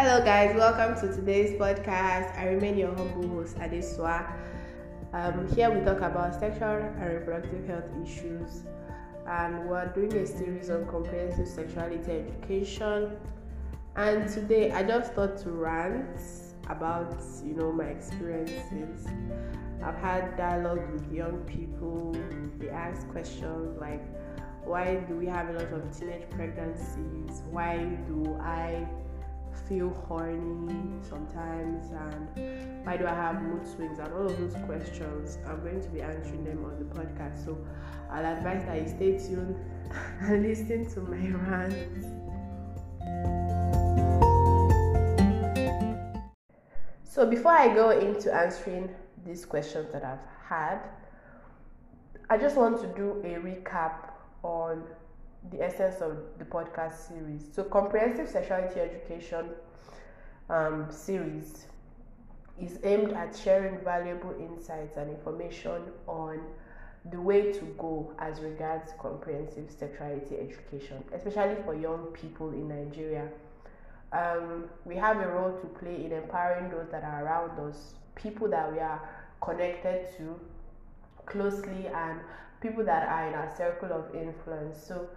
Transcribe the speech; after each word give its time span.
Hello, 0.00 0.24
guys. 0.24 0.54
Welcome 0.54 0.94
to 1.00 1.12
today's 1.12 1.58
podcast. 1.58 2.38
I 2.38 2.50
remain 2.50 2.78
your 2.78 2.94
humble 2.94 3.26
host, 3.30 3.56
Adeswa. 3.56 4.32
Um, 5.12 5.52
here 5.56 5.70
we 5.70 5.84
talk 5.84 5.96
about 5.96 6.38
sexual 6.38 6.68
and 6.68 7.14
reproductive 7.14 7.66
health 7.66 7.90
issues, 8.06 8.62
and 9.26 9.68
we're 9.68 9.86
doing 9.86 10.12
a 10.12 10.24
series 10.24 10.70
on 10.70 10.86
comprehensive 10.86 11.48
sexuality 11.48 12.12
education. 12.12 13.16
And 13.96 14.28
today, 14.32 14.70
I 14.70 14.84
just 14.84 15.14
thought 15.14 15.36
to 15.38 15.50
rant 15.50 16.20
about 16.70 17.16
you 17.44 17.54
know 17.54 17.72
my 17.72 17.86
experiences. 17.86 19.08
I've 19.82 19.96
had 19.98 20.36
dialogue 20.36 20.92
with 20.92 21.12
young 21.12 21.38
people. 21.40 22.14
They 22.60 22.68
ask 22.70 23.08
questions 23.08 23.76
like, 23.80 24.04
"Why 24.64 25.02
do 25.08 25.16
we 25.16 25.26
have 25.26 25.48
a 25.48 25.54
lot 25.54 25.72
of 25.72 25.90
teenage 25.90 26.30
pregnancies? 26.30 27.42
Why 27.50 27.78
do 28.06 28.38
I?" 28.40 28.86
Feel 29.68 29.90
horny 29.90 30.90
sometimes 31.02 31.90
and 31.90 32.86
why 32.86 32.96
do 32.96 33.06
I 33.06 33.14
have 33.14 33.42
mood 33.42 33.66
swings 33.66 33.98
and 33.98 34.12
all 34.12 34.26
of 34.26 34.38
those 34.38 34.54
questions. 34.64 35.38
I'm 35.46 35.60
going 35.60 35.80
to 35.80 35.88
be 35.88 36.02
answering 36.02 36.44
them 36.44 36.64
on 36.64 36.78
the 36.78 36.84
podcast. 36.84 37.44
So 37.44 37.58
I'll 38.10 38.24
advise 38.24 38.64
that 38.64 38.80
you 38.80 38.88
stay 38.88 39.18
tuned 39.18 39.56
and 40.20 40.42
listen 40.42 40.88
to 40.94 41.00
my 41.00 41.16
rants. 41.48 42.06
So 47.04 47.26
before 47.26 47.52
I 47.52 47.74
go 47.74 47.90
into 47.90 48.32
answering 48.32 48.88
these 49.26 49.44
questions 49.44 49.92
that 49.92 50.04
I've 50.04 50.24
had, 50.48 50.78
I 52.30 52.38
just 52.38 52.56
want 52.56 52.80
to 52.80 52.86
do 52.88 53.20
a 53.24 53.40
recap 53.40 54.10
on 54.42 54.84
the 55.50 55.62
essence 55.62 56.00
of 56.00 56.18
the 56.38 56.44
podcast 56.44 57.08
series. 57.08 57.44
So, 57.52 57.64
comprehensive 57.64 58.28
sexuality 58.28 58.80
education 58.80 59.46
um, 60.50 60.86
series 60.90 61.66
is 62.60 62.78
aimed 62.82 63.12
at 63.12 63.36
sharing 63.36 63.78
valuable 63.84 64.34
insights 64.40 64.96
and 64.96 65.10
information 65.10 65.82
on 66.06 66.40
the 67.10 67.20
way 67.20 67.52
to 67.52 67.64
go 67.78 68.12
as 68.18 68.40
regards 68.40 68.92
comprehensive 69.00 69.70
sexuality 69.70 70.36
education, 70.36 71.02
especially 71.14 71.62
for 71.64 71.74
young 71.74 72.06
people 72.06 72.50
in 72.50 72.68
Nigeria. 72.68 73.28
Um, 74.12 74.64
we 74.84 74.96
have 74.96 75.18
a 75.20 75.28
role 75.28 75.52
to 75.52 75.66
play 75.78 76.04
in 76.04 76.12
empowering 76.12 76.70
those 76.70 76.88
that 76.90 77.04
are 77.04 77.24
around 77.24 77.58
us, 77.60 77.94
people 78.14 78.48
that 78.48 78.72
we 78.72 78.80
are 78.80 79.00
connected 79.40 80.08
to 80.16 80.38
closely, 81.26 81.86
and 81.88 82.20
people 82.60 82.84
that 82.84 83.08
are 83.08 83.28
in 83.28 83.34
our 83.34 83.54
circle 83.56 83.92
of 83.92 84.14
influence. 84.14 84.82
So, 84.82 85.08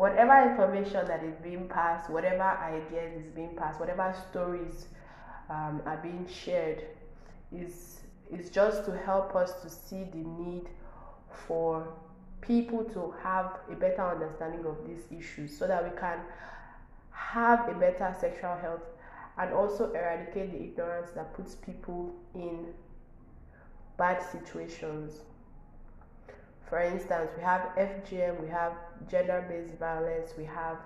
whatever 0.00 0.50
information 0.50 1.06
that 1.06 1.22
is 1.22 1.34
being 1.42 1.68
passed, 1.68 2.08
whatever 2.08 2.42
ideas 2.42 3.22
is 3.22 3.30
being 3.32 3.54
passed, 3.54 3.78
whatever 3.78 4.16
stories 4.30 4.86
um, 5.50 5.82
are 5.84 6.00
being 6.02 6.26
shared, 6.26 6.82
is 7.52 8.00
is 8.30 8.48
just 8.48 8.86
to 8.86 8.96
help 8.96 9.36
us 9.36 9.60
to 9.60 9.68
see 9.68 10.04
the 10.04 10.24
need 10.42 10.70
for 11.46 11.86
people 12.40 12.82
to 12.84 13.12
have 13.22 13.58
a 13.70 13.74
better 13.74 14.02
understanding 14.02 14.64
of 14.64 14.76
these 14.86 15.04
issues 15.20 15.54
so 15.54 15.66
that 15.66 15.84
we 15.84 15.94
can 16.00 16.18
have 17.10 17.68
a 17.68 17.74
better 17.74 18.16
sexual 18.18 18.56
health 18.56 18.86
and 19.36 19.52
also 19.52 19.90
eradicate 19.92 20.50
the 20.52 20.62
ignorance 20.62 21.10
that 21.14 21.34
puts 21.34 21.56
people 21.56 22.14
in 22.34 22.68
bad 23.98 24.22
situations 24.22 25.24
for 26.70 26.80
instance, 26.80 27.30
we 27.36 27.42
have 27.42 27.62
FGM, 27.76 28.40
we 28.40 28.48
have 28.48 28.72
gender 29.10 29.44
based 29.48 29.78
violence, 29.78 30.32
we 30.38 30.44
have 30.44 30.78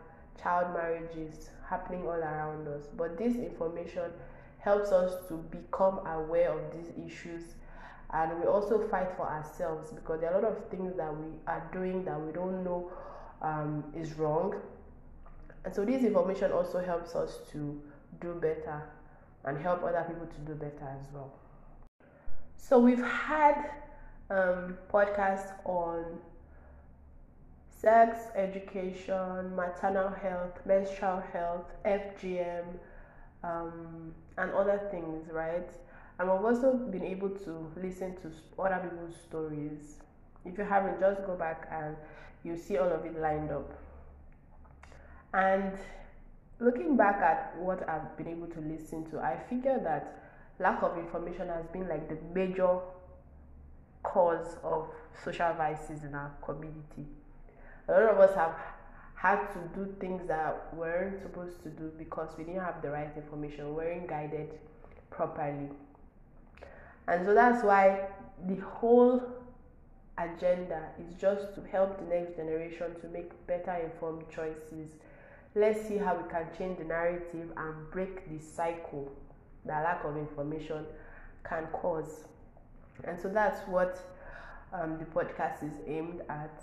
child 0.43 0.75
marriages 0.75 1.51
happening 1.69 2.03
all 2.03 2.15
around 2.15 2.67
us. 2.67 2.89
But 2.97 3.17
this 3.17 3.37
information 3.37 4.11
helps 4.59 4.91
us 4.91 5.29
to 5.29 5.35
become 5.35 6.01
aware 6.07 6.51
of 6.51 6.63
these 6.73 6.91
issues 7.07 7.55
and 8.15 8.39
we 8.39 8.47
also 8.47 8.79
fight 8.89 9.09
for 9.17 9.29
ourselves 9.29 9.91
because 9.91 10.21
there 10.21 10.33
are 10.33 10.39
a 10.39 10.43
lot 10.43 10.53
of 10.53 10.69
things 10.71 10.97
that 10.97 11.15
we 11.15 11.27
are 11.49 11.69
doing 11.73 12.05
that 12.05 12.21
we 12.21 12.33
don't 12.33 12.63
know 12.63 12.91
um, 13.43 13.85
is 13.95 14.15
wrong. 14.15 14.55
And 15.65 15.75
so 15.75 15.85
this 15.85 16.03
information 16.03 16.53
also 16.53 16.83
helps 16.83 17.17
us 17.17 17.41
to 17.51 17.81
do 18.21 18.35
better 18.35 18.83
and 19.45 19.59
help 19.59 19.83
other 19.83 20.05
people 20.07 20.27
to 20.27 20.41
do 20.41 20.55
better 20.55 20.89
as 20.89 21.07
well. 21.13 21.33
So 22.57 22.79
we've 22.79 23.03
had 23.03 23.71
um, 24.31 24.77
podcast 24.93 25.53
on 25.65 26.05
sex 27.69 28.19
education, 28.35 29.55
maternal 29.55 30.09
health, 30.09 30.59
menstrual 30.65 31.23
health, 31.33 31.67
FGM, 31.85 32.65
um, 33.43 34.15
and 34.39 34.51
other 34.53 34.81
things, 34.91 35.31
right? 35.31 35.69
And 36.19 36.31
we've 36.31 36.45
also 36.45 36.75
been 36.75 37.05
able 37.05 37.31
to 37.31 37.71
listen 37.77 38.17
to 38.23 38.31
other 38.63 38.89
people's 38.89 39.17
stories. 39.17 39.97
If 40.45 40.57
you 40.59 40.65
haven't, 40.65 41.01
just 41.01 41.27
go 41.27 41.35
back 41.37 41.69
and 41.71 41.97
you 42.45 42.57
see 42.57 42.79
all 42.79 42.91
of 42.91 43.05
it 43.05 43.19
lined 43.21 43.51
up. 43.51 43.71
And 45.35 45.73
looking 46.61 46.97
back 46.97 47.21
at 47.21 47.57
what 47.59 47.87
I've 47.89 48.17
been 48.17 48.29
able 48.29 48.47
to 48.47 48.61
listen 48.61 49.11
to, 49.11 49.19
I 49.19 49.37
figure 49.51 49.81
that 49.83 50.23
lack 50.59 50.83
of 50.83 50.97
information 50.97 51.49
has 51.49 51.67
been 51.67 51.89
like 51.89 52.09
the 52.09 52.17
major 52.33 52.79
cause 54.05 54.57
of 54.63 54.87
social 55.25 55.53
vices 55.55 56.05
in 56.05 56.15
our 56.15 56.31
community. 56.45 57.07
A 57.89 57.93
lot 57.93 58.03
of 58.03 58.19
us 58.21 58.35
have 58.37 58.55
had 59.15 59.47
to 59.53 59.59
do 59.75 59.93
things 59.99 60.23
that 60.29 60.73
weren't 60.75 61.21
supposed 61.23 61.63
to 61.65 61.71
do 61.71 61.91
because 61.99 62.29
we 62.39 62.45
didn't 62.45 62.61
have 62.61 62.81
the 62.83 62.91
right 62.91 63.11
information, 63.17 63.69
We 63.69 63.75
weren't 63.75 64.07
guided 64.07 64.51
properly. 65.11 65.71
And 67.09 67.27
so 67.27 67.35
that's 67.35 67.65
why 67.65 68.09
the 68.47 68.57
whole 68.57 69.23
agenda 70.19 70.89
is 71.01 71.15
just 71.15 71.55
to 71.55 71.63
help 71.73 71.99
the 71.99 72.05
next 72.15 72.37
generation 72.37 72.95
to 73.01 73.09
make 73.09 73.31
better 73.47 73.75
informed 73.75 74.25
choices. 74.31 74.97
Let's 75.55 75.87
see 75.87 75.97
how 75.97 76.17
we 76.17 76.29
can 76.31 76.47
change 76.57 76.79
the 76.79 76.85
narrative 76.85 77.51
and 77.57 77.91
break 77.91 78.29
the 78.29 78.45
cycle 78.45 79.11
that 79.65 79.83
lack 79.83 80.05
of 80.05 80.17
information 80.17 80.85
can 81.45 81.67
cause. 81.73 82.25
And 83.03 83.19
so 83.19 83.29
that's 83.29 83.67
what 83.69 83.99
um, 84.73 84.99
the 84.99 85.05
podcast 85.07 85.63
is 85.65 85.75
aimed 85.87 86.21
at. 86.29 86.63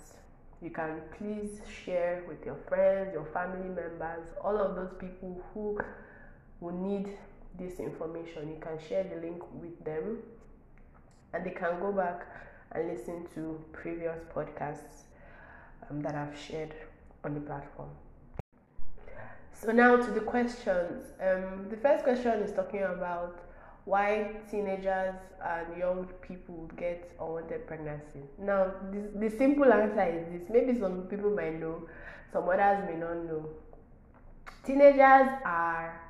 You 0.62 0.70
can 0.70 1.00
please 1.18 1.60
share 1.84 2.22
with 2.26 2.44
your 2.46 2.56
friends, 2.68 3.12
your 3.12 3.26
family 3.26 3.68
members, 3.68 4.28
all 4.42 4.56
of 4.56 4.76
those 4.76 4.92
people 4.98 5.42
who 5.52 5.78
will 6.60 6.72
need 6.72 7.18
this 7.58 7.80
information. 7.80 8.48
You 8.48 8.60
can 8.60 8.78
share 8.88 9.04
the 9.04 9.20
link 9.20 9.42
with 9.60 9.84
them 9.84 10.18
and 11.34 11.44
they 11.44 11.50
can 11.50 11.80
go 11.80 11.92
back 11.92 12.26
and 12.72 12.88
listen 12.88 13.26
to 13.34 13.62
previous 13.72 14.18
podcasts 14.34 15.04
um, 15.90 16.00
that 16.02 16.14
I've 16.14 16.38
shared 16.38 16.74
on 17.24 17.34
the 17.34 17.40
platform. 17.40 17.90
So, 19.52 19.70
now 19.70 19.96
to 19.96 20.10
the 20.10 20.20
questions. 20.20 21.12
Um, 21.20 21.68
the 21.70 21.76
first 21.76 22.04
question 22.04 22.32
is 22.40 22.52
talking 22.52 22.82
about 22.82 23.38
why 23.84 24.36
teenagers 24.50 25.16
and 25.44 25.76
young 25.76 26.08
people 26.20 26.70
get 26.76 27.10
unwanted 27.20 27.66
pregnancy. 27.66 28.20
Now, 28.38 28.72
this, 28.92 29.06
the 29.14 29.36
simple 29.36 29.72
answer 29.72 30.04
is 30.04 30.40
this. 30.40 30.50
Maybe 30.50 30.78
some 30.78 31.02
people 31.08 31.30
might 31.30 31.58
know, 31.58 31.88
some 32.32 32.48
others 32.48 32.88
may 32.88 32.96
not 32.96 33.24
know. 33.24 33.48
Teenagers 34.64 35.28
are, 35.44 36.00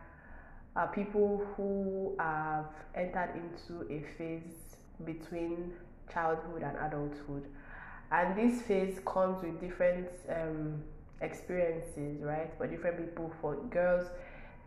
are 0.76 0.88
people 0.94 1.46
who 1.56 2.14
have 2.18 2.66
entered 2.94 3.30
into 3.36 3.90
a 3.90 4.04
phase 4.18 4.76
between 5.04 5.72
childhood 6.12 6.62
and 6.62 6.76
adulthood. 6.76 7.46
And 8.10 8.36
this 8.36 8.60
phase 8.62 9.00
comes 9.06 9.42
with 9.42 9.58
different 9.60 10.08
um, 10.28 10.82
experiences, 11.22 12.22
right? 12.22 12.52
For 12.58 12.66
different 12.66 12.98
people, 12.98 13.32
for 13.40 13.56
girls, 13.70 14.08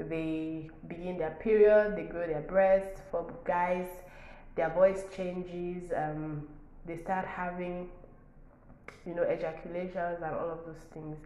they 0.04 0.70
begin 0.88 1.18
their 1.18 1.38
period, 1.40 1.96
they 1.96 2.04
grow 2.04 2.28
their 2.28 2.42
breasts. 2.42 3.02
For 3.12 3.32
guys, 3.46 3.88
their 4.56 4.70
voice 4.70 5.04
changes, 5.16 5.92
um, 5.96 6.48
they 6.86 6.98
start 6.98 7.26
having, 7.26 7.90
you 9.06 9.16
know, 9.16 9.24
ejaculations 9.24 10.22
and 10.22 10.36
all 10.36 10.52
of 10.52 10.66
those 10.66 10.84
things. 10.94 11.18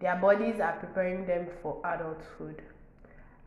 Their 0.00 0.16
bodies 0.16 0.60
are 0.60 0.72
preparing 0.74 1.26
them 1.26 1.46
for 1.62 1.80
adulthood. 1.84 2.62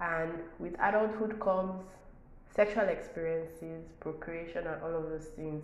And 0.02 0.32
with 0.58 0.74
adulthood 0.80 1.40
comes 1.40 1.84
sexual 2.56 2.86
experiences, 2.86 3.86
procreation, 4.00 4.66
and 4.66 4.82
all 4.82 4.96
of 4.96 5.10
those 5.10 5.28
things. 5.36 5.64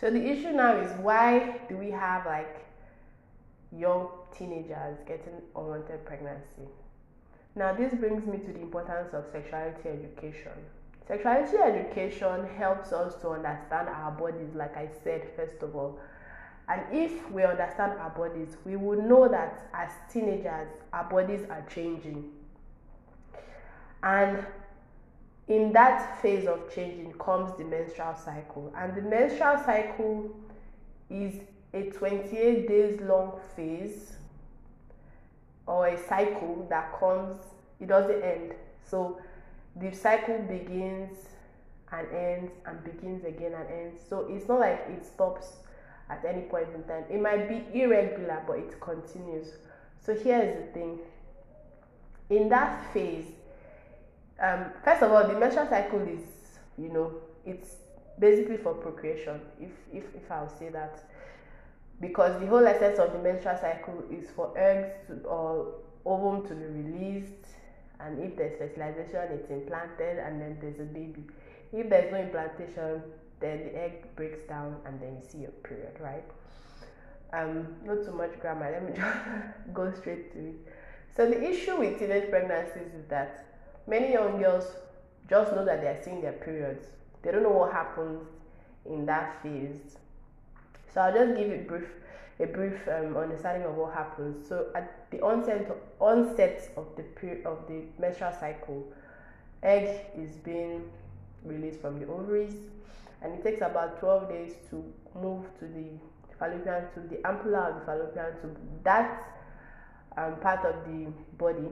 So 0.00 0.10
the 0.10 0.24
issue 0.24 0.52
now 0.52 0.76
is 0.76 0.90
why 0.98 1.60
do 1.68 1.76
we 1.76 1.90
have 1.90 2.26
like 2.26 2.66
young 3.70 4.08
teenagers 4.36 4.98
getting 5.06 5.40
unwanted 5.54 6.04
pregnancy? 6.04 6.68
Now, 7.54 7.74
this 7.74 7.92
brings 7.94 8.26
me 8.26 8.38
to 8.38 8.52
the 8.52 8.60
importance 8.60 9.12
of 9.12 9.26
sexuality 9.30 9.88
education. 9.88 10.52
Sexuality 11.06 11.56
education 11.58 12.46
helps 12.56 12.92
us 12.92 13.14
to 13.20 13.30
understand 13.30 13.88
our 13.88 14.10
bodies, 14.12 14.54
like 14.54 14.76
I 14.76 14.88
said, 15.04 15.28
first 15.36 15.62
of 15.62 15.76
all. 15.76 15.98
And 16.68 16.80
if 16.90 17.30
we 17.30 17.42
understand 17.42 17.98
our 17.98 18.10
bodies, 18.10 18.56
we 18.64 18.76
will 18.76 19.02
know 19.02 19.28
that 19.28 19.68
as 19.74 19.90
teenagers, 20.10 20.68
our 20.92 21.04
bodies 21.04 21.44
are 21.50 21.66
changing. 21.74 22.30
And 24.02 24.46
in 25.48 25.72
that 25.72 26.22
phase 26.22 26.46
of 26.46 26.72
changing 26.74 27.12
comes 27.14 27.56
the 27.58 27.64
menstrual 27.64 28.14
cycle. 28.14 28.72
And 28.76 28.94
the 28.94 29.02
menstrual 29.02 29.58
cycle 29.64 30.34
is 31.10 31.34
a 31.74 31.90
28 31.90 32.68
days 32.68 33.00
long 33.02 33.38
phase 33.54 34.16
or 35.66 35.86
a 35.88 36.08
cycle 36.08 36.66
that 36.70 36.98
comes, 36.98 37.42
it 37.80 37.88
doesn't 37.88 38.22
end. 38.22 38.54
So 38.84 39.20
the 39.76 39.92
cycle 39.92 40.38
begins 40.40 41.16
and 41.92 42.06
ends 42.12 42.52
and 42.66 42.82
begins 42.84 43.24
again 43.24 43.52
and 43.54 43.68
ends. 43.68 44.00
So 44.08 44.26
it's 44.28 44.48
not 44.48 44.60
like 44.60 44.86
it 44.88 45.04
stops 45.04 45.46
at 46.08 46.24
any 46.24 46.42
point 46.42 46.68
in 46.74 46.82
time. 46.84 47.04
It 47.10 47.20
might 47.20 47.48
be 47.48 47.80
irregular, 47.80 48.42
but 48.46 48.58
it 48.58 48.80
continues. 48.80 49.48
So 50.04 50.14
here 50.14 50.40
is 50.40 50.56
the 50.56 50.72
thing. 50.72 50.98
In 52.30 52.48
that 52.48 52.92
phase, 52.92 53.26
um, 54.40 54.66
first 54.84 55.02
of 55.02 55.12
all, 55.12 55.26
the 55.26 55.38
menstrual 55.38 55.68
cycle 55.68 56.00
is, 56.00 56.20
you 56.78 56.88
know, 56.88 57.12
it's 57.44 57.76
basically 58.18 58.56
for 58.56 58.74
procreation. 58.74 59.40
If 59.60 59.70
if 59.92 60.04
if 60.14 60.30
I'll 60.30 60.48
say 60.48 60.68
that, 60.70 61.04
because 62.02 62.38
the 62.40 62.46
whole 62.48 62.66
essence 62.66 62.98
of 62.98 63.12
the 63.12 63.18
menstrual 63.20 63.56
cycle 63.58 64.02
is 64.10 64.28
for 64.34 64.52
eggs 64.58 65.06
to, 65.06 65.26
or 65.26 65.72
ovum 66.04 66.46
to 66.48 66.54
be 66.54 66.64
released, 66.64 67.46
and 68.00 68.18
if 68.18 68.36
there's 68.36 68.58
fertilization, 68.58 69.38
it's 69.38 69.48
implanted, 69.50 70.18
and 70.18 70.40
then 70.40 70.58
there's 70.60 70.80
a 70.80 70.92
baby. 70.92 71.22
If 71.72 71.88
there's 71.88 72.10
no 72.10 72.18
implantation, 72.18 73.02
then 73.38 73.58
the 73.64 73.80
egg 73.80 74.16
breaks 74.16 74.42
down, 74.42 74.76
and 74.84 75.00
then 75.00 75.14
you 75.14 75.22
see 75.26 75.38
your 75.38 75.52
period, 75.62 75.96
right? 76.00 76.24
Um, 77.32 77.68
not 77.84 78.04
too 78.04 78.12
much 78.12 78.38
grammar. 78.40 78.68
Let 78.72 78.84
me 78.84 78.96
just 78.96 79.72
go 79.72 79.92
straight 79.92 80.32
to 80.32 80.38
it. 80.48 80.54
So 81.16 81.30
the 81.30 81.40
issue 81.40 81.76
with 81.76 82.00
teenage 82.00 82.30
pregnancies 82.30 82.92
is 82.98 83.06
that 83.10 83.46
many 83.86 84.12
young 84.12 84.40
girls 84.40 84.66
just 85.30 85.52
know 85.52 85.64
that 85.64 85.80
they 85.80 85.86
are 85.86 86.02
seeing 86.02 86.20
their 86.20 86.32
periods. 86.32 86.86
They 87.22 87.30
don't 87.30 87.44
know 87.44 87.50
what 87.50 87.72
happens 87.72 88.26
in 88.84 89.06
that 89.06 89.40
phase. 89.42 89.96
So 90.92 91.00
I'll 91.00 91.12
just 91.12 91.36
give 91.36 91.50
a 91.50 91.58
brief 91.58 91.88
a 92.40 92.46
brief 92.46 92.88
um, 92.88 93.16
understanding 93.16 93.68
of 93.68 93.74
what 93.76 93.94
happens. 93.94 94.48
So 94.48 94.66
at 94.74 95.10
the 95.10 95.20
onset 95.20 95.70
onset 96.00 96.70
of 96.76 96.86
the 96.96 97.02
period 97.02 97.46
of 97.46 97.66
the 97.68 97.82
menstrual 97.98 98.32
cycle, 98.38 98.92
egg 99.62 100.06
is 100.16 100.36
being 100.36 100.90
released 101.44 101.80
from 101.80 102.00
the 102.00 102.06
ovaries, 102.06 102.54
and 103.22 103.34
it 103.34 103.44
takes 103.44 103.60
about 103.60 104.00
12 104.00 104.28
days 104.28 104.54
to 104.70 104.84
move 105.14 105.44
to 105.58 105.66
the 105.66 105.86
fallopian 106.38 106.84
tube, 106.94 107.10
the 107.10 107.16
ampulla 107.28 107.68
of 107.70 107.80
the 107.80 107.86
fallopian 107.86 108.40
tube. 108.40 108.58
That 108.82 109.22
um, 110.16 110.36
part 110.36 110.64
of 110.64 110.74
the 110.86 111.12
body 111.38 111.68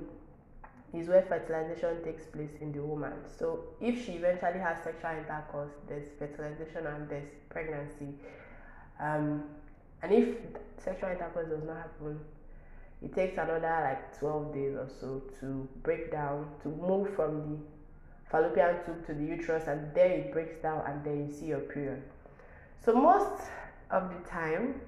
is 0.92 1.08
where 1.08 1.22
fertilization 1.22 2.02
takes 2.04 2.24
place 2.24 2.50
in 2.60 2.72
the 2.72 2.82
woman. 2.82 3.12
So 3.38 3.60
if 3.80 4.04
she 4.04 4.12
eventually 4.12 4.58
has 4.58 4.82
sexual 4.82 5.10
intercourse, 5.10 5.72
there's 5.88 6.08
fertilization 6.18 6.86
and 6.86 7.08
there's 7.08 7.28
pregnancy. 7.48 8.14
Um, 9.00 9.44
and 10.02 10.12
if 10.12 10.36
sexual 10.84 11.10
intercourse 11.10 11.48
does 11.48 11.64
not 11.64 11.76
happen, 11.76 12.20
it 13.02 13.14
takes 13.14 13.38
another 13.38 13.60
like 13.60 14.18
12 14.18 14.54
days 14.54 14.74
or 14.74 14.88
so 15.00 15.22
to 15.40 15.68
break 15.82 16.12
down, 16.12 16.46
to 16.62 16.68
move 16.68 17.14
from 17.14 17.40
the 17.40 17.58
fallopian 18.30 18.76
tube 18.84 19.06
to 19.06 19.14
the 19.14 19.24
uterus, 19.24 19.66
and 19.66 19.94
there 19.94 20.10
it 20.10 20.32
breaks 20.32 20.56
down, 20.62 20.84
and 20.86 21.04
then 21.04 21.26
you 21.26 21.32
see 21.32 21.46
your 21.46 21.60
period. 21.60 22.02
So 22.84 22.94
most 22.94 23.42
of 23.90 24.10
the 24.10 24.28
time, 24.28 24.80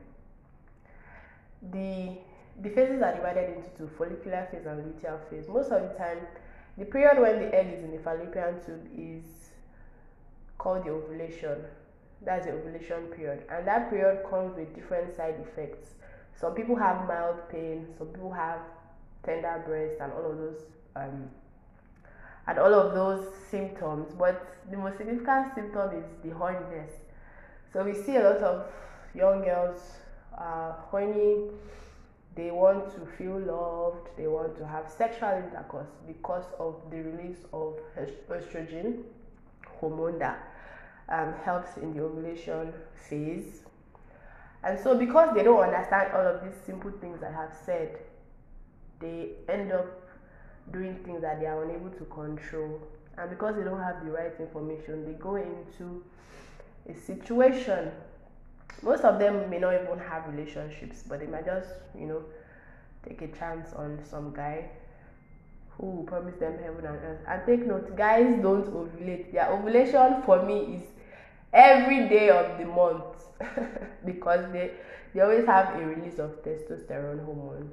the 1.71 2.19
the 2.63 2.69
phases 2.69 3.01
are 3.03 3.15
divided 3.15 3.57
into 3.57 3.69
two 3.79 3.91
follicular 3.97 4.47
phase 4.51 4.67
and 4.67 4.85
luteal 4.85 5.19
phase. 5.31 5.49
Most 5.49 5.73
of 5.73 5.83
the 5.83 5.95
time, 5.97 6.19
the 6.77 6.85
period 6.85 7.19
when 7.19 7.39
the 7.41 7.55
egg 7.55 7.79
is 7.79 7.83
in 7.83 7.93
the 7.93 7.99
fallopian 7.99 8.61
tube 8.65 8.89
is 8.95 9.25
called 10.59 10.85
the 10.85 10.91
ovulation. 10.91 11.65
That's 12.25 12.47
the 12.47 12.53
ovulation 12.53 13.07
period, 13.17 13.43
and 13.51 13.67
that 13.67 13.91
period 13.91 14.25
comes 14.31 14.57
with 14.57 14.75
different 14.75 15.15
side 15.17 15.35
effects. 15.41 15.95
Some 16.35 16.55
people 16.55 16.77
have 16.77 17.09
mild 17.09 17.49
pain, 17.51 17.87
some 17.99 18.09
people 18.09 18.33
have 18.33 18.61
tender 19.25 19.63
breast, 19.67 19.97
and 20.01 20.13
all 20.13 20.31
of 20.31 20.39
those 20.39 20.61
um, 20.95 21.29
and 22.47 22.59
all 22.59 22.75
of 22.75 22.95
those 22.95 23.27
symptoms. 23.51 24.13
But 24.19 24.57
the 24.71 24.77
most 24.77 24.99
significant 24.99 25.55
symptom 25.55 25.91
is 25.99 26.05
the 26.23 26.31
horniness. 26.31 26.91
So 27.73 27.85
we 27.85 27.95
see 27.95 28.17
a 28.17 28.23
lot 28.23 28.39
of 28.39 28.67
young 29.15 29.43
girls 29.43 29.81
uh, 30.39 30.73
horny 30.91 31.51
they 32.35 32.51
want 32.51 32.91
to 32.95 33.07
feel 33.19 33.39
loved, 33.39 34.09
they 34.17 34.27
want 34.27 34.57
to 34.57 34.67
have 34.67 34.91
sexual 34.91 35.31
intercourse 35.31 35.91
because 36.07 36.47
of 36.59 36.77
the 36.91 36.97
release 36.97 37.45
of 37.53 37.79
estrogen 38.31 39.03
hormone 39.67 40.19
that 40.19 40.52
um, 41.13 41.35
helps 41.45 41.77
in 41.77 41.95
the 41.95 42.03
ovulation 42.03 42.73
phase. 43.09 43.63
And 44.65 44.79
so, 44.79 44.97
because 44.97 45.35
they 45.35 45.43
don't 45.43 45.63
understand 45.63 46.13
all 46.15 46.27
of 46.27 46.43
these 46.45 46.55
simple 46.65 46.91
things 47.01 47.23
I 47.23 47.31
have 47.31 47.53
said, 47.65 47.99
they 49.01 49.31
end 49.49 49.73
up 49.73 49.87
doing 50.73 50.97
things 51.05 51.23
that 51.23 51.41
they 51.41 51.47
are 51.47 51.65
unable 51.65 51.91
to 51.91 52.05
control. 52.07 52.81
And 53.19 53.31
because 53.31 53.57
they 53.57 53.65
don't 53.65 53.81
have 53.81 54.05
the 54.05 54.11
right 54.11 54.33
information, 54.41 55.05
they 55.05 55.13
go 55.13 55.37
into 55.37 56.05
a 56.89 56.95
situation 56.95 57.93
most 58.83 59.05
of 59.05 59.19
them 59.19 59.51
may 59.51 59.59
not 59.59 59.75
even 59.75 59.99
have 59.99 60.27
relationships, 60.29 61.05
but 61.07 61.21
they 61.21 61.27
might 61.27 61.45
just, 61.45 61.71
you 61.99 62.07
know, 62.07 62.23
take 63.07 63.23
a 63.23 63.29
chance 63.29 63.73
on 63.75 64.01
some 64.05 64.33
guy 64.33 64.71
who 65.71 65.87
will 65.87 66.05
promise 66.05 66.35
them 66.37 66.55
heaven 66.59 66.85
and 66.87 66.97
earth. 66.97 67.21
And 67.29 67.43
take 67.47 67.67
note, 67.67 67.97
guys 67.97 68.41
don't 68.43 68.67
ovulate. 68.73 69.33
Their 69.33 69.51
ovulation 69.53 70.23
for 70.25 70.43
me 70.45 70.77
is 70.77 70.83
every 71.53 72.09
day 72.09 72.31
of 72.31 72.59
the 72.59 72.65
month 72.65 73.05
because 74.05 74.51
they 74.53 74.73
they 75.15 75.21
always 75.21 75.45
have 75.47 75.75
a 75.77 75.85
release 75.85 76.19
of 76.19 76.43
testosterone 76.43 77.25
hormone. 77.25 77.71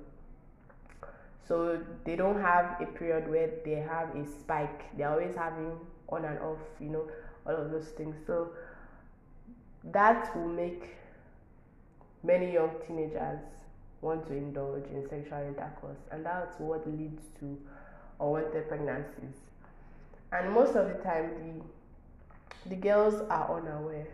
So 1.47 1.79
they 2.03 2.15
don't 2.15 2.39
have 2.41 2.79
a 2.81 2.85
period 2.85 3.29
where 3.29 3.49
they 3.63 3.75
have 3.75 4.13
a 4.15 4.25
spike. 4.27 4.95
They're 4.97 5.09
always 5.09 5.35
having 5.35 5.71
on 6.09 6.25
and 6.25 6.37
off, 6.39 6.59
you 6.79 6.89
know, 6.89 7.07
all 7.47 7.55
of 7.55 7.71
those 7.71 7.87
things. 7.89 8.15
So 8.27 8.49
that 9.85 10.35
will 10.35 10.49
make 10.49 10.97
many 12.23 12.53
young 12.53 12.71
teenagers 12.85 13.39
want 14.01 14.27
to 14.27 14.33
indulge 14.33 14.85
in 14.91 15.07
sexual 15.09 15.39
intercourse, 15.39 15.99
and 16.11 16.25
that's 16.25 16.59
what 16.59 16.85
leads 16.87 17.23
to 17.39 17.57
unwanted 18.19 18.67
pregnancies. 18.67 19.35
And 20.31 20.51
most 20.51 20.75
of 20.75 20.87
the 20.87 21.03
time, 21.03 21.31
the 21.39 21.63
the 22.65 22.75
girls 22.75 23.15
are 23.29 23.57
unaware 23.57 24.07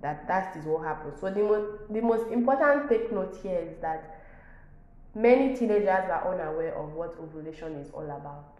that 0.00 0.28
that 0.28 0.56
is 0.56 0.64
what 0.64 0.84
happens. 0.84 1.20
So 1.20 1.30
the 1.30 1.42
most 1.42 1.92
the 1.92 2.00
most 2.00 2.30
important 2.32 2.88
take 2.88 3.12
note 3.12 3.38
here 3.42 3.58
is 3.58 3.80
that 3.80 4.20
many 5.14 5.56
teenagers 5.56 5.88
are 6.10 6.32
unaware 6.32 6.74
of 6.76 6.92
what 6.92 7.16
ovulation 7.20 7.74
is 7.76 7.90
all 7.92 8.04
about. 8.04 8.58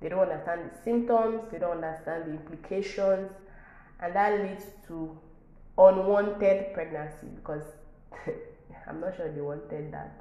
They 0.00 0.08
don't 0.08 0.28
understand 0.28 0.70
the 0.70 0.82
symptoms, 0.82 1.42
they 1.50 1.58
don't 1.58 1.82
understand 1.82 2.24
the 2.26 2.30
implications, 2.32 3.30
and 4.00 4.14
that 4.14 4.40
leads 4.40 4.64
to 4.88 5.16
unwanted 5.78 6.74
pregnancy 6.74 7.28
because 7.34 7.62
I'm 8.88 9.00
not 9.00 9.16
sure 9.16 9.30
they 9.32 9.40
wanted 9.40 9.92
that. 9.92 10.20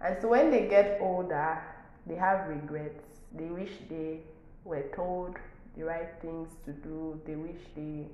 And 0.00 0.16
so 0.20 0.28
when 0.28 0.50
they 0.50 0.68
get 0.68 0.98
older, 1.00 1.62
they 2.06 2.16
have 2.16 2.48
regrets. 2.48 3.04
They 3.34 3.46
wish 3.46 3.70
they 3.88 4.20
were 4.64 4.84
told 4.94 5.36
the 5.76 5.84
right 5.84 6.08
things 6.20 6.48
to 6.64 6.72
do. 6.72 7.20
They 7.26 7.36
wish 7.36 7.60
they 7.74 8.06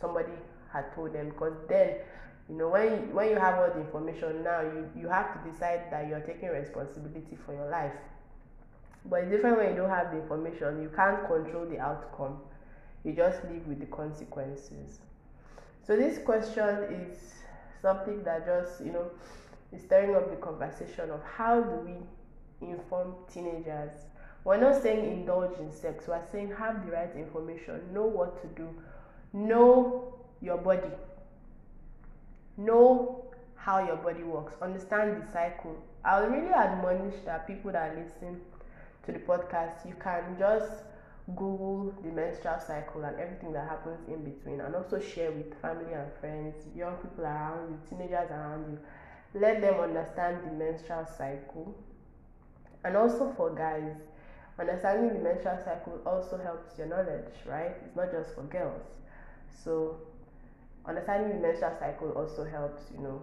somebody 0.00 0.32
had 0.72 0.94
told 0.94 1.14
them. 1.14 1.28
Because 1.30 1.54
then 1.68 1.96
you 2.48 2.56
know 2.56 2.68
when 2.68 2.84
you, 2.84 2.98
when 3.12 3.30
you 3.30 3.36
have 3.36 3.58
all 3.58 3.70
the 3.70 3.80
information 3.80 4.42
now 4.42 4.60
you, 4.62 4.88
you 4.96 5.08
have 5.08 5.32
to 5.32 5.50
decide 5.50 5.84
that 5.90 6.08
you're 6.08 6.20
taking 6.20 6.48
responsibility 6.48 7.38
for 7.44 7.54
your 7.54 7.68
life. 7.70 7.92
But 9.06 9.22
it's 9.22 9.30
different 9.30 9.58
when 9.58 9.70
you 9.70 9.76
don't 9.76 9.90
have 9.90 10.10
the 10.10 10.18
information. 10.18 10.82
You 10.82 10.90
can't 10.94 11.26
control 11.26 11.66
the 11.66 11.78
outcome. 11.78 12.38
You 13.04 13.12
just 13.12 13.44
live 13.44 13.66
with 13.66 13.80
the 13.80 13.86
consequences. 13.86 15.00
So 15.86 15.94
this 15.96 16.18
question 16.18 16.68
is 16.90 17.18
something 17.82 18.22
that 18.24 18.46
just 18.46 18.84
you 18.84 18.92
know 18.92 19.10
is 19.72 19.82
stirring 19.82 20.14
up 20.14 20.30
the 20.30 20.36
conversation 20.36 21.10
of 21.10 21.20
how 21.22 21.60
do 21.60 21.76
we 22.60 22.66
inform 22.66 23.14
teenagers 23.32 23.90
we're 24.44 24.60
not 24.60 24.82
saying 24.82 25.04
indulge 25.04 25.58
in 25.58 25.72
sex. 25.72 26.04
We're 26.06 26.22
saying 26.30 26.52
have 26.58 26.84
the 26.84 26.92
right 26.92 27.10
information. 27.16 27.80
Know 27.92 28.04
what 28.04 28.40
to 28.42 28.48
do. 28.48 28.68
Know 29.32 30.14
your 30.40 30.58
body. 30.58 30.90
Know 32.56 33.24
how 33.56 33.84
your 33.84 33.96
body 33.96 34.22
works. 34.22 34.54
Understand 34.60 35.22
the 35.22 35.32
cycle. 35.32 35.76
I'll 36.04 36.28
really 36.28 36.52
admonish 36.52 37.14
that 37.24 37.46
people 37.46 37.72
that 37.72 37.96
listen 37.96 38.40
to 39.06 39.12
the 39.12 39.18
podcast 39.18 39.86
you 39.86 39.94
can 39.98 40.36
just 40.38 40.70
Google 41.28 41.94
the 42.02 42.10
menstrual 42.10 42.60
cycle 42.60 43.02
and 43.04 43.18
everything 43.18 43.52
that 43.54 43.66
happens 43.66 43.98
in 44.08 44.22
between, 44.22 44.60
and 44.60 44.74
also 44.74 45.00
share 45.00 45.32
with 45.32 45.58
family 45.62 45.94
and 45.94 46.12
friends, 46.20 46.54
young 46.76 46.96
people 46.96 47.24
around 47.24 47.70
you, 47.70 47.78
teenagers 47.88 48.30
around 48.30 48.66
you. 48.70 49.40
Let 49.40 49.62
them 49.62 49.80
understand 49.80 50.44
the 50.44 50.52
menstrual 50.52 51.06
cycle. 51.06 51.74
And 52.84 52.96
also 52.96 53.32
for 53.36 53.54
guys, 53.54 53.96
understanding 54.58 55.14
the 55.14 55.20
menstrual 55.22 55.58
cycle 55.64 56.00
also 56.06 56.38
helps 56.38 56.78
your 56.78 56.86
knowledge, 56.86 57.34
right? 57.46 57.74
It's 57.84 57.96
not 57.96 58.10
just 58.12 58.34
for 58.34 58.42
girls. 58.42 58.86
So 59.62 59.98
understanding 60.86 61.36
the 61.40 61.46
menstrual 61.46 61.76
cycle 61.78 62.10
also 62.12 62.44
helps, 62.44 62.82
you 62.92 63.02
know, 63.02 63.22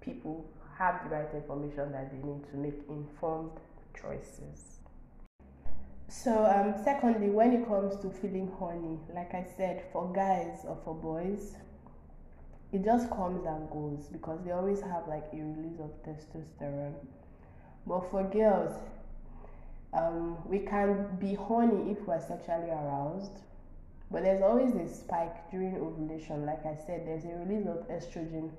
people 0.00 0.44
have 0.78 1.02
the 1.04 1.16
right 1.16 1.34
information 1.34 1.92
that 1.92 2.10
they 2.10 2.26
need 2.26 2.44
to 2.50 2.56
make 2.56 2.80
informed 2.88 3.52
choices. 3.98 4.76
So, 6.08 6.46
um, 6.46 6.74
secondly, 6.84 7.30
when 7.30 7.52
it 7.52 7.66
comes 7.66 7.96
to 8.02 8.10
feeling 8.10 8.48
horny, 8.58 8.98
like 9.12 9.34
I 9.34 9.44
said, 9.56 9.84
for 9.92 10.12
guys 10.12 10.64
or 10.64 10.78
for 10.84 10.94
boys, 10.94 11.54
it 12.72 12.84
just 12.84 13.10
comes 13.10 13.44
and 13.44 13.68
goes 13.70 14.08
because 14.12 14.38
they 14.44 14.52
always 14.52 14.80
have 14.82 15.08
like 15.08 15.24
a 15.32 15.36
release 15.36 15.80
of 15.80 15.90
testosterone. 16.04 16.94
But 17.86 18.10
for 18.10 18.22
girls, 18.24 18.72
um, 19.96 20.36
we 20.46 20.58
can 20.58 21.16
be 21.18 21.34
horny 21.34 21.90
if 21.90 22.06
we're 22.06 22.20
sexually 22.20 22.70
aroused, 22.70 23.40
but 24.10 24.22
there's 24.22 24.42
always 24.42 24.74
a 24.74 24.86
spike 24.94 25.50
during 25.50 25.74
ovulation. 25.76 26.44
Like 26.44 26.64
I 26.66 26.76
said, 26.86 27.06
there's 27.06 27.24
a 27.24 27.34
release 27.44 27.66
of 27.66 27.88
estrogen 27.88 28.50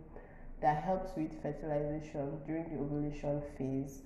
that 0.61 0.83
helps 0.83 1.15
with 1.15 1.31
fertilization 1.41 2.39
during 2.45 2.63
the 2.69 2.81
ovulation 2.81 3.41
phase. 3.57 4.01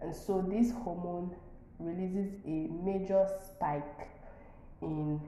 And 0.00 0.14
so 0.16 0.40
this 0.40 0.72
hormone 0.72 1.36
releases 1.78 2.32
a 2.46 2.68
major 2.82 3.28
spike 3.46 4.08
in 4.80 5.20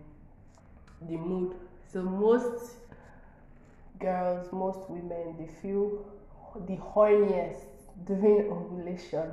the 1.03 1.17
mood. 1.17 1.55
So 1.93 2.03
most 2.03 2.77
girls, 4.01 4.51
most 4.53 4.89
women, 4.89 5.37
they 5.39 5.49
feel 5.61 6.07
the 6.67 6.77
horniest 6.77 7.65
during 8.07 8.51
ovulation. 8.51 9.33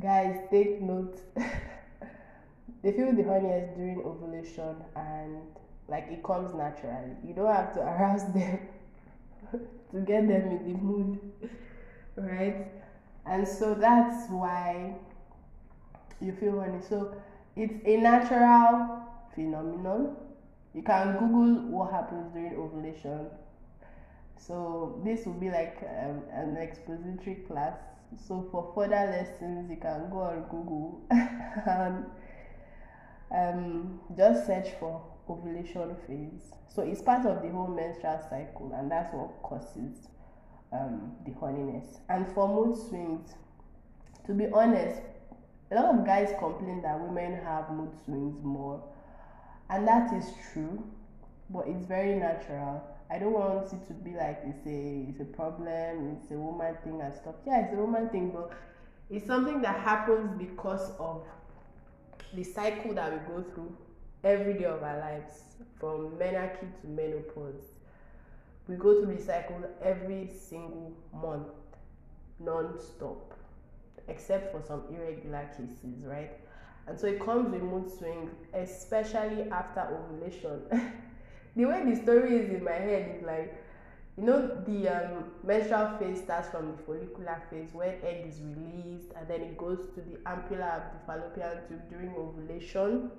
Guys, 0.00 0.40
take 0.50 0.80
note. 0.80 1.20
they 2.82 2.92
feel 2.92 3.12
the 3.12 3.22
horniest 3.22 3.76
during 3.76 4.00
ovulation 4.02 4.76
and 4.96 5.36
like 5.88 6.08
it 6.10 6.22
comes 6.22 6.54
naturally. 6.54 7.14
You 7.26 7.34
don't 7.34 7.52
have 7.52 7.72
to 7.74 7.80
arouse 7.92 8.24
them 8.32 8.60
to 9.92 10.00
get 10.00 10.26
them 10.28 10.50
in 10.50 10.72
the 10.72 10.78
mood, 10.78 11.18
right? 12.16 12.66
And 13.26 13.46
so 13.46 13.74
that's 13.74 14.28
why 14.30 14.94
you 16.20 16.32
feel 16.32 16.52
horny. 16.52 16.80
So 16.88 17.14
it's 17.56 17.74
a 17.84 17.96
natural 17.96 19.02
phenomenon. 19.34 20.16
You 20.74 20.82
can 20.82 21.18
Google 21.18 21.62
what 21.70 21.90
happens 21.92 22.32
during 22.32 22.56
ovulation. 22.56 23.26
So 24.36 25.00
this 25.04 25.24
will 25.26 25.34
be 25.34 25.50
like 25.50 25.78
um, 25.82 26.22
an 26.32 26.56
expository 26.56 27.36
class. 27.46 27.76
So 28.16 28.46
for 28.50 28.72
further 28.74 29.10
lessons, 29.10 29.70
you 29.70 29.76
can 29.76 30.10
go 30.10 30.20
on 30.20 30.42
Google 30.50 31.00
and 31.10 32.04
um, 33.30 34.00
just 34.16 34.46
search 34.46 34.68
for 34.78 35.02
ovulation 35.28 35.96
phase. 36.06 36.52
So 36.68 36.82
it's 36.82 37.02
part 37.02 37.26
of 37.26 37.42
the 37.42 37.50
whole 37.50 37.68
menstrual 37.68 38.20
cycle, 38.28 38.72
and 38.74 38.90
that's 38.90 39.12
what 39.12 39.42
causes 39.42 40.08
um, 40.72 41.12
the 41.24 41.32
horniness. 41.32 42.00
And 42.08 42.26
for 42.34 42.48
mood 42.48 42.76
swings, 42.76 43.34
to 44.26 44.32
be 44.34 44.46
honest, 44.52 45.00
a 45.70 45.74
lot 45.74 45.94
of 45.94 46.04
guys 46.04 46.34
complain 46.38 46.82
that 46.82 47.00
women 47.00 47.40
have 47.44 47.70
mood 47.70 47.92
swings 48.04 48.42
more, 48.42 48.82
and 49.70 49.86
that 49.86 50.12
is 50.12 50.32
true, 50.52 50.82
but 51.50 51.66
it's 51.66 51.86
very 51.86 52.16
natural. 52.18 52.82
I 53.12 53.18
don't 53.18 53.32
want 53.34 53.70
it 53.70 53.86
to 53.88 53.92
be 53.92 54.12
like 54.12 54.40
it's 54.46 54.66
a 54.66 55.06
it's 55.10 55.20
a 55.20 55.24
problem, 55.36 56.16
it's 56.16 56.30
a 56.30 56.34
woman 56.34 56.74
thing 56.82 56.98
and 57.02 57.12
stuff. 57.14 57.34
Yeah, 57.46 57.60
it's 57.60 57.74
a 57.74 57.76
woman 57.76 58.08
thing, 58.08 58.30
but 58.30 58.52
it's 59.10 59.26
something 59.26 59.60
that 59.60 59.80
happens 59.80 60.30
because 60.38 60.92
of 60.98 61.22
the 62.32 62.42
cycle 62.42 62.94
that 62.94 63.12
we 63.12 63.18
go 63.34 63.42
through 63.42 63.76
every 64.24 64.54
day 64.54 64.64
of 64.64 64.82
our 64.82 64.98
lives 64.98 65.42
from 65.78 66.12
menarche 66.12 66.60
to 66.80 66.86
menopause. 66.86 67.72
We 68.66 68.76
go 68.76 69.02
through 69.02 69.14
the 69.14 69.22
cycle 69.22 69.62
every 69.82 70.28
single 70.28 70.94
month, 71.12 71.48
non-stop, 72.40 73.34
except 74.08 74.52
for 74.52 74.62
some 74.66 74.84
irregular 74.88 75.50
cases, 75.54 76.02
right? 76.04 76.32
And 76.86 76.98
so 76.98 77.08
it 77.08 77.20
comes 77.20 77.52
with 77.52 77.60
mood 77.62 77.90
swings, 77.90 78.30
especially 78.54 79.50
after 79.50 79.82
ovulation. 79.82 80.62
the 81.56 81.64
way 81.66 81.84
the 81.84 81.96
story 82.02 82.36
is 82.36 82.50
in 82.50 82.64
my 82.64 82.72
head 82.72 83.16
is 83.16 83.22
like, 83.24 83.54
you 84.16 84.24
know, 84.24 84.46
the 84.66 84.88
um, 84.88 85.24
menstrual 85.42 85.96
phase 85.98 86.22
starts 86.22 86.48
from 86.48 86.72
the 86.72 86.78
follicular 86.84 87.42
phase 87.50 87.70
when 87.72 87.94
egg 88.04 88.26
is 88.26 88.40
released, 88.40 89.12
and 89.16 89.26
then 89.28 89.40
it 89.40 89.56
goes 89.56 89.78
to 89.94 90.00
the 90.00 90.18
ampulla 90.26 90.76
of 90.76 90.82
the 90.92 91.00
fallopian 91.06 91.58
tube 91.68 91.88
during 91.88 92.14
ovulation 92.16 93.10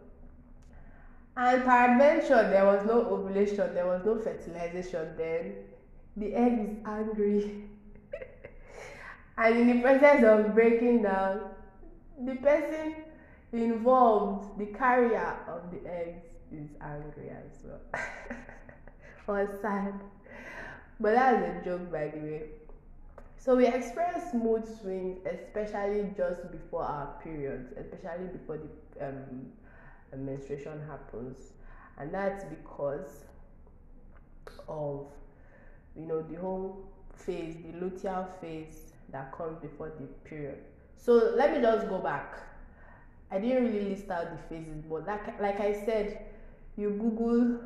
and 1.35 1.63
peradventure, 1.63 2.47
there 2.49 2.65
was 2.65 2.85
no 2.85 3.01
ovulation, 3.05 3.73
there 3.73 3.87
was 3.87 4.03
no 4.05 4.19
fertilization 4.19 5.15
then. 5.17 5.55
The 6.15 6.33
egg 6.35 6.59
is 6.59 6.77
angry. 6.85 7.63
and 9.37 9.57
in 9.57 9.67
the 9.67 9.81
process 9.81 10.23
of 10.23 10.53
breaking 10.53 11.01
down, 11.03 11.41
the 12.23 12.35
person 12.35 12.95
involved, 13.51 14.59
the 14.59 14.67
carrier 14.67 15.37
of 15.47 15.71
the 15.71 15.89
eggs, 15.89 16.27
is 16.53 16.69
angry 16.81 17.29
as 17.29 17.63
well. 17.65 17.81
or 19.27 19.59
sad. 19.61 19.93
But 20.99 21.13
that's 21.13 21.61
a 21.61 21.65
joke, 21.65 21.91
by 21.91 22.09
the 22.09 22.19
way. 22.19 22.41
So 23.37 23.55
we 23.55 23.67
experience 23.67 24.33
mood 24.33 24.63
swings, 24.65 25.19
especially 25.25 26.13
just 26.15 26.49
before 26.51 26.83
our 26.83 27.19
periods, 27.21 27.73
especially 27.77 28.27
before 28.27 28.57
the 28.57 29.07
um, 29.07 29.47
menstruation 30.15 30.79
happens 30.87 31.53
and 31.97 32.13
that's 32.13 32.43
because 32.45 33.25
of 34.67 35.05
you 35.95 36.05
know 36.05 36.21
the 36.23 36.35
whole 36.35 36.83
phase 37.15 37.55
the 37.57 37.77
luteal 37.77 38.27
phase 38.41 38.93
that 39.11 39.31
comes 39.31 39.57
before 39.59 39.91
the 39.99 40.05
period 40.27 40.57
so 40.97 41.13
let 41.35 41.53
me 41.53 41.61
just 41.61 41.87
go 41.87 41.99
back 41.99 42.39
i 43.31 43.39
didn't 43.39 43.65
really 43.65 43.89
list 43.89 44.09
out 44.09 44.25
the 44.31 44.37
phases 44.55 44.83
but 44.89 45.05
like, 45.05 45.39
like 45.39 45.59
i 45.59 45.73
said 45.85 46.25
you 46.77 46.89
google 46.91 47.59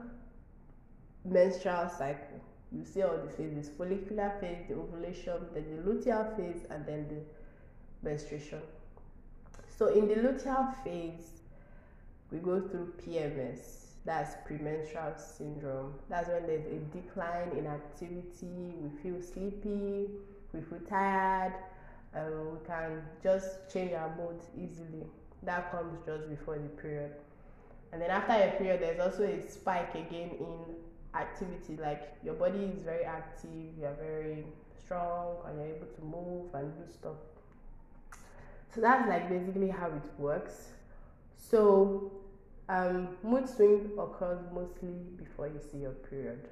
menstrual 1.26 1.90
cycle 1.90 2.42
you 2.72 2.84
see 2.84 3.02
all 3.02 3.18
the 3.18 3.30
phases 3.32 3.70
follicular 3.78 4.34
phase 4.42 4.66
the 4.68 4.76
ovulation 4.76 5.38
then 5.54 5.66
the 5.76 5.82
luteal 5.90 6.36
phase 6.36 6.66
and 6.70 6.86
then 6.86 7.08
the 7.08 8.08
menstruation 8.08 8.62
so 9.78 9.88
in 9.88 10.08
the 10.08 10.16
luteal 10.16 10.74
phase 10.84 11.38
we 12.32 12.40
go 12.40 12.60
through 12.60 12.94
PMS, 13.06 13.94
that's 14.04 14.36
premenstrual 14.46 15.14
syndrome. 15.18 15.94
That's 16.10 16.28
when 16.28 16.46
there's 16.46 16.66
a 16.66 16.80
decline 16.96 17.52
in 17.58 17.68
activity, 17.68 18.74
we 18.82 18.90
feel 19.02 19.22
sleepy, 19.22 20.10
we 20.54 20.62
feel 20.62 20.80
tired, 20.88 21.54
and 22.14 22.52
we 22.52 22.66
can 22.66 23.02
just 23.24 23.72
change 23.72 23.94
our 23.94 24.14
mood 24.16 24.42
easily. 24.58 25.06
That 25.44 25.72
comes 25.72 26.00
just 26.06 26.30
before 26.30 26.58
the 26.58 26.68
period. 26.82 27.12
And 27.92 28.02
then 28.02 28.10
after 28.10 28.34
a 28.34 28.52
period, 28.58 28.82
there's 28.82 29.00
also 29.00 29.24
a 29.24 29.42
spike 29.50 29.96
again 29.96 30.32
in 30.40 30.76
activity, 31.16 31.78
like 31.82 32.14
your 32.24 32.36
body 32.36 32.60
is 32.60 32.84
very 32.84 33.04
active, 33.04 33.78
you're 33.80 33.94
very 33.94 34.46
strong, 34.78 35.38
and 35.48 35.58
you're 35.58 35.76
able 35.76 35.88
to 35.88 36.02
move 36.02 36.54
and 36.54 36.74
do 36.76 36.92
stuff. 36.92 37.16
So 38.74 38.82
that's 38.82 39.08
like 39.08 39.30
basically 39.30 39.70
how 39.70 39.88
it 39.88 40.20
works. 40.20 40.70
So, 41.38 42.12
um, 42.70 43.18
mood 43.24 43.48
swing 43.48 43.92
occurs 43.98 44.40
mostly 44.54 44.94
before 45.18 45.48
you 45.48 45.60
see 45.72 45.78
your 45.80 45.92
period, 45.92 46.50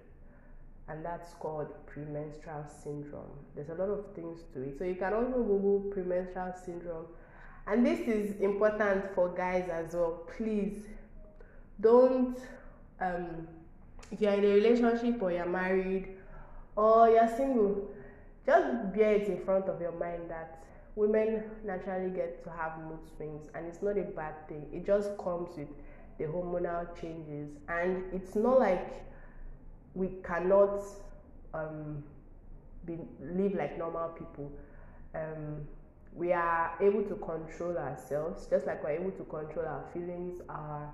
and 0.88 1.04
that's 1.04 1.34
called 1.34 1.68
premenstrual 1.86 2.66
syndrome. 2.84 3.38
There's 3.54 3.70
a 3.70 3.74
lot 3.76 3.90
of 3.90 4.14
things 4.16 4.40
to 4.54 4.62
it. 4.62 4.78
So, 4.80 4.86
you 4.86 4.96
can 4.96 5.14
also 5.14 5.44
Google 5.44 5.92
premenstrual 5.92 6.54
syndrome, 6.66 7.08
and 7.68 7.86
this 7.86 8.00
is 8.00 8.40
important 8.40 9.14
for 9.14 9.30
guys 9.30 9.70
as 9.70 9.94
well. 9.94 10.26
Please 10.38 10.86
don't, 11.82 12.38
um, 13.00 13.48
if 14.12 14.22
you're 14.22 14.34
in 14.34 14.44
a 14.44 14.48
relationship 14.48 15.22
or 15.22 15.32
you're 15.32 15.46
married 15.46 16.10
or 16.76 17.10
you're 17.10 17.28
single, 17.36 17.90
just 18.46 18.94
bear 18.94 19.14
it 19.14 19.28
in 19.28 19.44
front 19.44 19.66
of 19.66 19.82
your 19.82 19.92
mind 19.94 20.30
that 20.30 20.64
women 20.96 21.44
naturally 21.66 22.10
get 22.10 22.44
to 22.44 22.50
have 22.50 22.78
mood 22.80 23.00
swings 23.16 23.48
and 23.54 23.66
it's 23.66 23.82
not 23.82 23.98
a 23.98 24.04
bad 24.04 24.48
thing. 24.48 24.66
It 24.72 24.86
just 24.86 25.18
comes 25.18 25.58
with 25.58 25.68
the 26.18 26.26
hormonal 26.26 26.88
changes 27.00 27.50
and 27.68 28.04
it's 28.14 28.36
not 28.36 28.60
like 28.60 29.04
we 29.94 30.10
cannot 30.24 30.82
um, 31.54 32.04
be, 32.86 32.98
live 33.22 33.54
like 33.56 33.78
normal 33.78 34.10
people. 34.10 34.52
Um, 35.14 35.66
we 36.14 36.32
are 36.32 36.74
able 36.80 37.04
to 37.04 37.16
control 37.16 37.78
ourselves 37.78 38.48
just 38.48 38.66
like 38.66 38.82
we're 38.84 38.92
able 38.92 39.12
to 39.12 39.24
control 39.26 39.66
our 39.66 39.84
feelings 39.94 40.42
our 40.48 40.90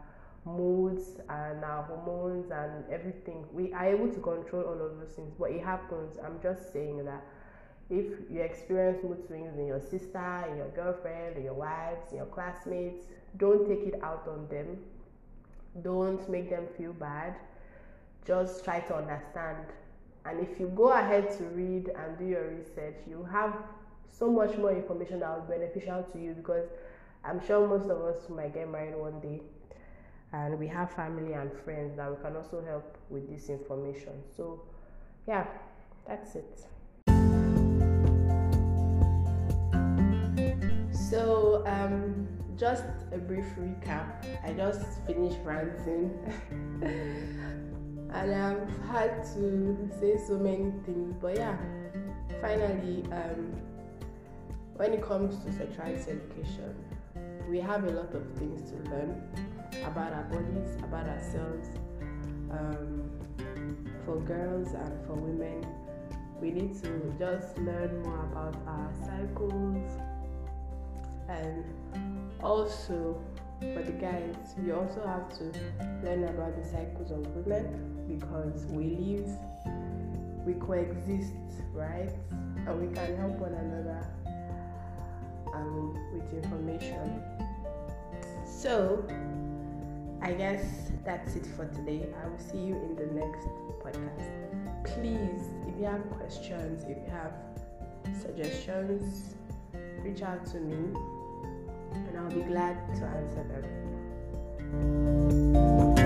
moods 0.45 1.19
and 1.29 1.63
our 1.63 1.83
hormones 1.83 2.51
and 2.51 2.83
everything 2.91 3.45
we 3.53 3.71
are 3.74 3.86
able 3.86 4.07
to 4.07 4.19
control 4.19 4.63
all 4.63 4.86
of 4.86 5.00
those 5.00 5.13
things 5.15 5.31
but 5.38 5.51
it 5.51 5.63
happens 5.63 6.17
i'm 6.25 6.39
just 6.41 6.74
saying 6.74 7.05
that 7.05 7.24
if 7.91 8.05
you 8.31 8.39
experience 8.41 9.03
mood 9.03 9.27
swings 9.27 9.57
in 9.57 9.67
your 9.67 9.81
sister, 9.81 10.45
in 10.50 10.55
your 10.55 10.69
girlfriend, 10.69 11.36
in 11.36 11.43
your 11.43 11.53
wives, 11.53 12.10
in 12.12 12.17
your 12.17 12.25
classmates, 12.27 13.03
don't 13.38 13.67
take 13.67 13.86
it 13.86 14.01
out 14.01 14.25
on 14.29 14.48
them. 14.48 14.77
Don't 15.83 16.27
make 16.29 16.50
them 16.50 16.67
feel 16.77 16.93
bad. 16.93 17.36
Just 18.25 18.63
try 18.63 18.79
to 18.79 18.95
understand. 18.95 19.65
And 20.25 20.39
if 20.39 20.57
you 20.57 20.71
go 20.74 20.93
ahead 20.93 21.31
to 21.38 21.43
read 21.43 21.89
and 21.89 22.17
do 22.17 22.25
your 22.25 22.48
research, 22.48 22.95
you 23.10 23.27
have 23.29 23.57
so 24.10 24.31
much 24.31 24.57
more 24.57 24.74
information 24.74 25.19
that 25.19 25.29
will 25.29 25.45
be 25.45 25.57
beneficial 25.60 26.03
to 26.13 26.19
you 26.19 26.33
because 26.33 26.69
I'm 27.25 27.45
sure 27.45 27.67
most 27.67 27.89
of 27.89 28.01
us 28.01 28.29
might 28.29 28.53
get 28.53 28.71
married 28.71 28.95
one 28.95 29.19
day 29.19 29.41
and 30.33 30.57
we 30.57 30.67
have 30.67 30.91
family 30.91 31.33
and 31.33 31.51
friends 31.65 31.97
that 31.97 32.09
we 32.09 32.21
can 32.23 32.35
also 32.35 32.63
help 32.63 32.97
with 33.09 33.29
this 33.29 33.50
information. 33.50 34.13
So, 34.35 34.61
yeah, 35.27 35.45
that's 36.07 36.35
it. 36.35 36.65
So, 40.93 41.63
um, 41.65 42.27
just 42.57 42.85
a 43.11 43.17
brief 43.17 43.45
recap. 43.59 44.25
I 44.45 44.53
just 44.53 44.85
finished 45.05 45.39
ranting, 45.43 46.11
and 46.81 48.33
I've 48.33 48.69
had 48.88 49.23
to 49.33 49.89
say 50.00 50.17
so 50.17 50.38
many 50.38 50.71
things. 50.85 51.13
But 51.19 51.35
yeah, 51.35 51.57
finally, 52.39 53.03
um, 53.11 53.53
when 54.75 54.93
it 54.93 55.01
comes 55.01 55.43
to 55.43 55.51
sexuality 55.51 56.11
education, 56.11 56.75
we 57.50 57.59
have 57.59 57.83
a 57.83 57.91
lot 57.91 58.13
of 58.13 58.25
things 58.38 58.71
to 58.71 58.77
learn 58.89 59.21
about 59.84 60.13
our 60.13 60.24
bodies, 60.24 60.75
about 60.84 61.08
ourselves. 61.08 61.70
Um, 62.50 63.10
for 64.06 64.20
girls 64.20 64.74
and 64.74 65.06
for 65.06 65.13
women, 65.13 65.66
we 66.42 66.51
need 66.51 66.82
to 66.82 67.13
just 67.20 67.58
learn 67.60 68.01
more 68.04 68.25
about 68.25 68.56
our 68.68 68.92
cycles 69.06 70.00
and 71.30 71.63
also 72.42 73.22
for 73.62 73.84
the 73.84 73.92
guys, 73.92 74.36
we 74.58 74.72
also 74.72 75.06
have 75.06 75.30
to 75.38 75.44
learn 76.04 76.24
about 76.24 76.56
the 76.56 76.68
cycles 76.68 77.12
of 77.12 77.20
women 77.36 78.08
because 78.08 78.66
we 78.66 78.96
live, 78.96 79.30
we 80.46 80.54
coexist, 80.54 81.34
right? 81.72 82.10
And 82.66 82.82
we 82.82 82.94
can 82.94 83.16
help 83.18 83.34
one 83.34 83.54
another 83.54 84.04
um, 85.54 85.94
with 86.12 86.44
information. 86.44 87.22
So, 88.48 89.06
I 90.22 90.34
guess 90.34 90.92
that's 91.04 91.36
it 91.36 91.46
for 91.56 91.66
today. 91.66 92.08
I 92.24 92.28
will 92.28 92.38
see 92.40 92.60
you 92.60 92.75
in 92.75 92.96
the 92.96 93.08
next 93.13 93.48
podcast. 93.84 94.30
Please, 94.84 95.50
if 95.68 95.80
you 95.80 95.86
have 95.86 96.08
questions, 96.12 96.84
if 96.84 96.98
you 96.98 97.12
have 97.12 97.34
suggestions, 98.22 99.36
reach 100.04 100.22
out 100.22 100.46
to 100.48 100.60
me 100.60 100.96
and 101.94 102.18
I'll 102.18 102.30
be 102.30 102.42
glad 102.42 102.78
to 102.96 103.06
answer 103.06 103.44
them. 104.72 106.00